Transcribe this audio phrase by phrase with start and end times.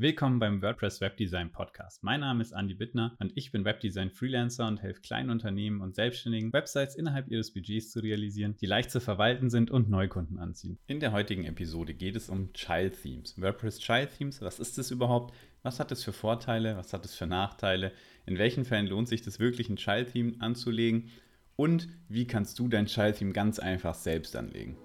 [0.00, 2.04] Willkommen beim WordPress Webdesign Podcast.
[2.04, 5.96] Mein Name ist Andy Bittner und ich bin Webdesign Freelancer und helfe kleinen Unternehmen und
[5.96, 10.78] Selbstständigen, Websites innerhalb ihres Budgets zu realisieren, die leicht zu verwalten sind und Neukunden anziehen.
[10.86, 13.42] In der heutigen Episode geht es um Child Themes.
[13.42, 15.34] WordPress Child Themes, was ist das überhaupt?
[15.64, 16.76] Was hat es für Vorteile?
[16.76, 17.90] Was hat es für Nachteile?
[18.24, 21.10] In welchen Fällen lohnt sich das wirklich, ein Child Theme anzulegen?
[21.56, 24.76] Und wie kannst du dein Child Theme ganz einfach selbst anlegen?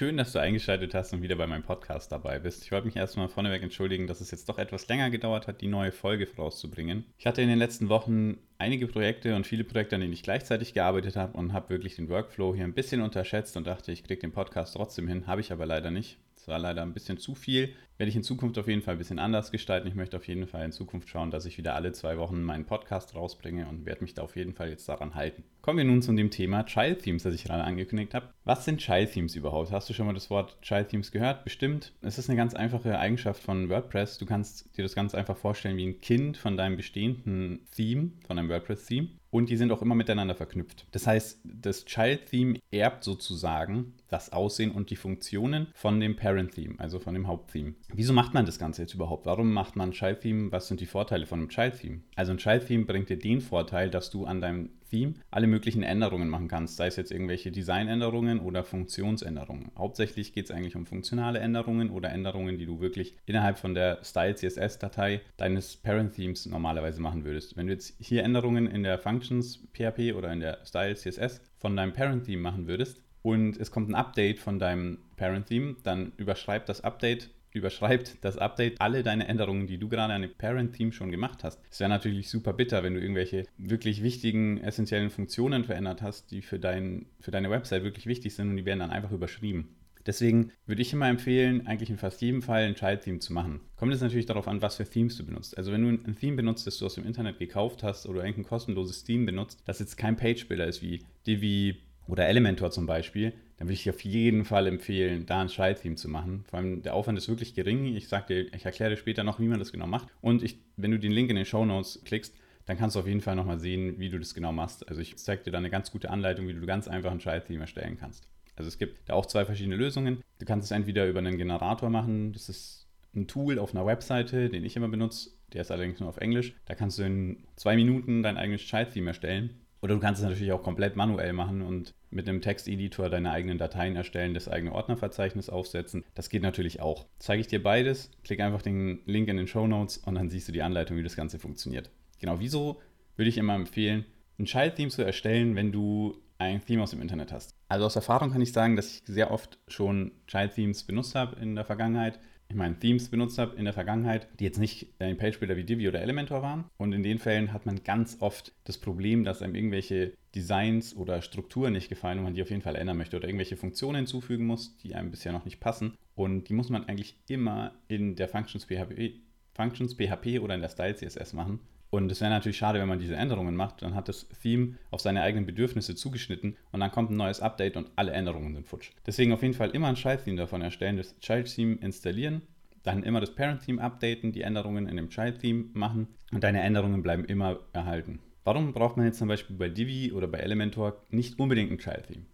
[0.00, 2.64] Schön, dass du eingeschaltet hast und wieder bei meinem Podcast dabei bist.
[2.64, 5.68] Ich wollte mich erstmal vorneweg entschuldigen, dass es jetzt doch etwas länger gedauert hat, die
[5.68, 7.04] neue Folge vorauszubringen.
[7.18, 10.72] Ich hatte in den letzten Wochen einige Projekte und viele Projekte, an denen ich gleichzeitig
[10.72, 14.22] gearbeitet habe und habe wirklich den Workflow hier ein bisschen unterschätzt und dachte, ich kriege
[14.22, 15.26] den Podcast trotzdem hin.
[15.26, 16.16] Habe ich aber leider nicht.
[16.40, 17.74] Es war leider ein bisschen zu viel.
[17.98, 19.86] Werde ich in Zukunft auf jeden Fall ein bisschen anders gestalten.
[19.86, 22.64] Ich möchte auf jeden Fall in Zukunft schauen, dass ich wieder alle zwei Wochen meinen
[22.64, 25.44] Podcast rausbringe und werde mich da auf jeden Fall jetzt daran halten.
[25.60, 28.32] Kommen wir nun zu dem Thema Child Themes, das ich gerade angekündigt habe.
[28.44, 29.70] Was sind Child Themes überhaupt?
[29.70, 31.44] Hast du schon mal das Wort Child Themes gehört?
[31.44, 31.92] Bestimmt.
[32.00, 34.16] Es ist eine ganz einfache Eigenschaft von WordPress.
[34.16, 38.38] Du kannst dir das ganz einfach vorstellen wie ein Kind von deinem bestehenden Theme, von
[38.38, 40.86] einem WordPress-Theme und die sind auch immer miteinander verknüpft.
[40.92, 46.98] Das heißt, das Child-Theme erbt sozusagen das Aussehen und die Funktionen von dem Parent-Theme, also
[46.98, 47.74] von dem Haupt-Theme.
[47.92, 49.26] Wieso macht man das Ganze jetzt überhaupt?
[49.26, 50.50] Warum macht man ein Child-Theme?
[50.52, 52.00] Was sind die Vorteile von einem Child-Theme?
[52.16, 56.28] Also ein Child-Theme bringt dir den Vorteil, dass du an deinem Theme alle möglichen Änderungen
[56.28, 59.70] machen kannst, sei es jetzt irgendwelche Designänderungen oder Funktionsänderungen.
[59.76, 64.00] Hauptsächlich geht es eigentlich um funktionale Änderungen oder Änderungen, die du wirklich innerhalb von der
[64.02, 67.56] Style CSS-Datei deines Parent-Themes normalerweise machen würdest.
[67.56, 71.76] Wenn du jetzt hier Änderungen in der Functions PHP oder in der Style CSS von
[71.76, 76.82] deinem Parent-Theme machen würdest und es kommt ein Update von deinem Parent-Theme, dann überschreibt das
[76.82, 81.44] Update überschreibt das Update alle deine Änderungen, die du gerade an dem Parent-Team schon gemacht
[81.44, 81.60] hast.
[81.70, 86.42] Es wäre natürlich super bitter, wenn du irgendwelche wirklich wichtigen, essentiellen Funktionen verändert hast, die
[86.42, 89.76] für, dein, für deine Website wirklich wichtig sind und die werden dann einfach überschrieben.
[90.06, 93.60] Deswegen würde ich immer empfehlen, eigentlich in fast jedem Fall ein Child-Theme zu machen.
[93.76, 95.56] Kommt es natürlich darauf an, was für Themes du benutzt.
[95.58, 98.48] Also wenn du ein Theme benutzt, das du aus dem Internet gekauft hast oder irgendein
[98.48, 103.68] kostenloses Theme benutzt, das jetzt kein Page-Builder ist wie Divi oder Elementor zum Beispiel, dann
[103.68, 106.44] würde ich auf jeden Fall empfehlen, da ein Child-Theme zu machen.
[106.48, 107.94] Vor allem der Aufwand ist wirklich gering.
[107.94, 110.08] Ich sag dir, ich erkläre dir später noch, wie man das genau macht.
[110.20, 112.34] Und ich, wenn du den Link in den Show Notes klickst,
[112.66, 114.88] dann kannst du auf jeden Fall nochmal sehen, wie du das genau machst.
[114.88, 117.62] Also ich zeige dir da eine ganz gute Anleitung, wie du ganz einfach ein Child-Theme
[117.62, 118.26] erstellen kannst.
[118.56, 120.22] Also es gibt da auch zwei verschiedene Lösungen.
[120.38, 122.32] Du kannst es entweder über einen Generator machen.
[122.32, 125.30] Das ist ein Tool auf einer Webseite, den ich immer benutze.
[125.52, 126.54] Der ist allerdings nur auf Englisch.
[126.66, 129.60] Da kannst du in zwei Minuten dein eigenes Child-Theme erstellen.
[129.82, 133.56] Oder du kannst es natürlich auch komplett manuell machen und mit einem Texteditor deine eigenen
[133.56, 136.04] Dateien erstellen, das eigene Ordnerverzeichnis aufsetzen.
[136.14, 137.06] Das geht natürlich auch.
[137.18, 140.48] Zeige ich dir beides, klick einfach den Link in den Show Notes und dann siehst
[140.48, 141.90] du die Anleitung, wie das Ganze funktioniert.
[142.18, 142.80] Genau, wieso
[143.16, 144.04] würde ich immer empfehlen,
[144.38, 147.54] ein Child-Theme zu erstellen, wenn du ein Theme aus dem Internet hast.
[147.68, 151.54] Also aus Erfahrung kann ich sagen, dass ich sehr oft schon Child-Themes benutzt habe in
[151.54, 152.18] der Vergangenheit
[152.50, 155.86] ich meine, Themes benutzt habe in der Vergangenheit, die jetzt nicht ein Page-Builder wie Divi
[155.86, 156.64] oder Elementor waren.
[156.78, 161.22] Und in den Fällen hat man ganz oft das Problem, dass einem irgendwelche Designs oder
[161.22, 164.46] Strukturen nicht gefallen und man die auf jeden Fall ändern möchte oder irgendwelche Funktionen hinzufügen
[164.46, 165.96] muss, die einem bisher noch nicht passen.
[166.16, 169.20] Und die muss man eigentlich immer in der Functions PHP,
[169.54, 171.60] Functions PHP oder in der Style CSS machen.
[171.90, 173.82] Und es wäre natürlich schade, wenn man diese Änderungen macht.
[173.82, 177.76] Dann hat das Theme auf seine eigenen Bedürfnisse zugeschnitten und dann kommt ein neues Update
[177.76, 178.92] und alle Änderungen sind futsch.
[179.06, 182.42] Deswegen auf jeden Fall immer ein Child-Theme davon erstellen, das Child-Theme installieren,
[182.84, 187.24] dann immer das Parent-Theme updaten, die Änderungen in dem Child-Theme machen und deine Änderungen bleiben
[187.24, 188.20] immer erhalten.
[188.44, 192.24] Warum braucht man jetzt zum Beispiel bei Divi oder bei Elementor nicht unbedingt ein Child-Theme?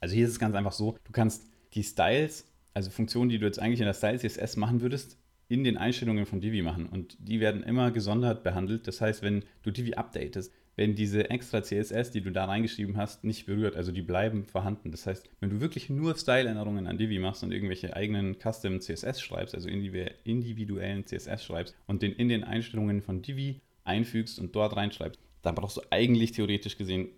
[0.00, 3.46] Also hier ist es ganz einfach so, du kannst die Styles, also Funktionen, die du
[3.46, 5.18] jetzt eigentlich in der Style CSS machen würdest,
[5.52, 8.88] in den Einstellungen von Divi machen und die werden immer gesondert behandelt.
[8.88, 13.22] Das heißt, wenn du Divi updatest, werden diese extra CSS, die du da reingeschrieben hast,
[13.22, 13.76] nicht berührt.
[13.76, 14.90] Also die bleiben vorhanden.
[14.90, 19.20] Das heißt, wenn du wirklich nur Style-Änderungen an Divi machst und irgendwelche eigenen Custom CSS
[19.20, 24.74] schreibst, also individuellen CSS schreibst und den in den Einstellungen von Divi einfügst und dort
[24.74, 27.10] reinschreibst, dann brauchst du eigentlich theoretisch gesehen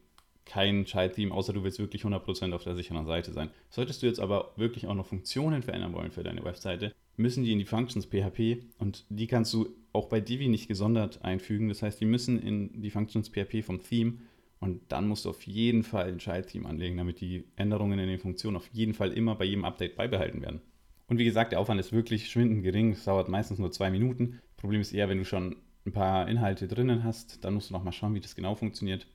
[0.47, 3.51] kein Child-Theme, außer du willst wirklich 100% auf der sicheren Seite sein.
[3.71, 7.53] Solltest du jetzt aber wirklich auch noch Funktionen verändern wollen für deine Webseite, müssen die
[7.53, 11.69] in die Functions PHP und die kannst du auch bei Divi nicht gesondert einfügen.
[11.69, 14.19] Das heißt, die müssen in die Functions PHP vom Theme
[14.61, 18.19] und dann musst du auf jeden Fall ein Child-Theme anlegen, damit die Änderungen in den
[18.19, 20.61] Funktionen auf jeden Fall immer bei jedem Update beibehalten werden.
[21.07, 22.93] Und wie gesagt, der Aufwand ist wirklich schwindend gering.
[22.93, 24.41] Es dauert meistens nur zwei Minuten.
[24.57, 25.57] Problem ist eher, wenn du schon
[25.87, 29.07] ein paar Inhalte drinnen hast, dann musst du noch mal schauen, wie das genau funktioniert.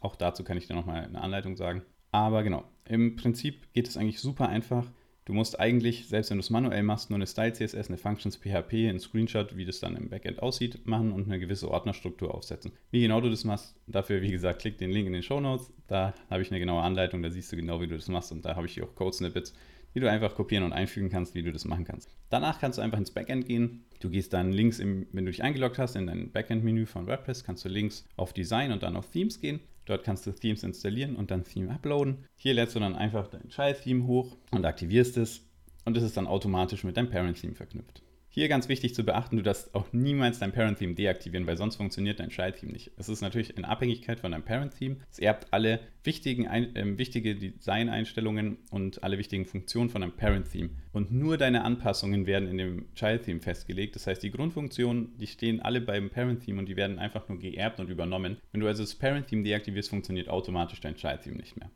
[0.00, 1.82] Auch dazu kann ich dir nochmal eine Anleitung sagen.
[2.12, 4.90] Aber genau, Im Prinzip geht es eigentlich super einfach.
[5.26, 8.36] Du musst eigentlich, selbst wenn du es manuell machst, nur eine Style CSS, eine Functions
[8.36, 12.70] PHP, einen Screenshot, wie das dann im Backend aussieht, machen und eine gewisse Ordnerstruktur aufsetzen.
[12.92, 15.72] Wie genau du das machst, dafür, wie gesagt, klick den Link in den Show Notes.
[15.88, 18.44] Da habe ich eine genaue Anleitung, da siehst du genau, wie du das machst und
[18.44, 19.52] da habe ich auch Code-Snippets,
[19.96, 22.08] die du einfach kopieren und einfügen kannst, wie du das machen kannst.
[22.30, 23.84] Danach kannst du einfach ins Backend gehen.
[23.98, 27.42] Du gehst dann links, im, wenn du dich eingeloggt hast, in dein Backend-Menü von WordPress,
[27.42, 29.58] kannst du links auf Design und dann auf Themes gehen.
[29.86, 32.24] Dort kannst du Themes installieren und dann Theme uploaden.
[32.36, 35.42] Hier lädst du dann einfach dein Child-Theme hoch und aktivierst es
[35.84, 38.02] und es ist dann automatisch mit deinem Parent-Theme verknüpft.
[38.38, 42.20] Hier ganz wichtig zu beachten, du darfst auch niemals dein Parent-Theme deaktivieren, weil sonst funktioniert
[42.20, 42.90] dein Child-Theme nicht.
[42.98, 44.96] Es ist natürlich in Abhängigkeit von deinem Parent-Theme.
[45.10, 50.68] Es erbt alle wichtigen, äh, wichtige Design-Einstellungen und alle wichtigen Funktionen von deinem Parent-Theme.
[50.92, 53.96] Und nur deine Anpassungen werden in dem Child-Theme festgelegt.
[53.96, 57.80] Das heißt, die Grundfunktionen, die stehen alle beim Parent-Theme und die werden einfach nur geerbt
[57.80, 58.36] und übernommen.
[58.52, 61.70] Wenn du also das Parent-Theme deaktivierst, funktioniert automatisch dein Child-Theme nicht mehr.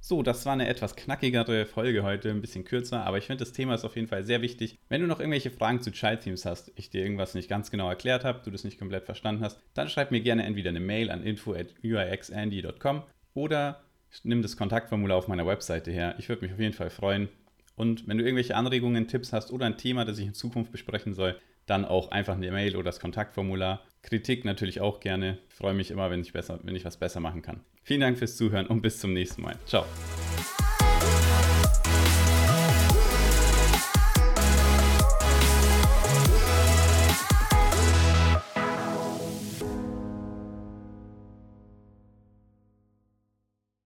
[0.00, 3.52] So, das war eine etwas knackigere Folge heute, ein bisschen kürzer, aber ich finde, das
[3.52, 4.78] Thema ist auf jeden Fall sehr wichtig.
[4.88, 7.88] Wenn du noch irgendwelche Fragen zu Child Themes hast, ich dir irgendwas nicht ganz genau
[7.88, 11.10] erklärt habe, du das nicht komplett verstanden hast, dann schreib mir gerne entweder eine Mail
[11.10, 13.02] an info@uixandy.com
[13.34, 13.82] oder
[14.22, 16.14] nimm das Kontaktformular auf meiner Webseite her.
[16.18, 17.28] Ich würde mich auf jeden Fall freuen.
[17.74, 21.12] Und wenn du irgendwelche Anregungen, Tipps hast oder ein Thema, das ich in Zukunft besprechen
[21.12, 23.82] soll, dann auch einfach eine Mail oder das Kontaktformular.
[24.02, 25.38] Kritik natürlich auch gerne.
[25.48, 27.60] Ich freue mich immer, wenn ich, besser, wenn ich was besser machen kann.
[27.82, 29.56] Vielen Dank fürs Zuhören und bis zum nächsten Mal.
[29.66, 29.84] Ciao.